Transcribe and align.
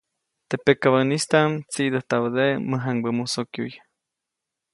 Teʼ 0.49 0.61
pakabäʼnistaʼm 0.65 1.51
tsiʼdäjtabäde 1.71 2.45
mäjaŋbä 2.69 3.09
musokyuʼy. 3.17 3.73